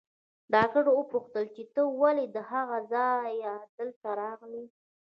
[0.53, 4.65] ډاکټر وپوښتل چې ته ولې له هغه ځايه دلته راغلې.